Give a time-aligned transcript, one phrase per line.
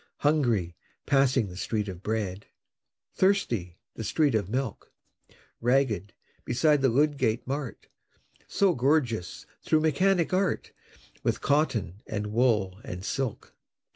[0.21, 0.75] Hungry
[1.05, 2.47] passing the Street of Bread;
[3.13, 4.91] Thirsty the street of Milk;
[5.59, 7.85] Ragged beside the Ludgate Mart,
[8.47, 10.71] So gorgeous, through Mechanic Art,
[11.21, 13.53] With cotton, and wool, and silk!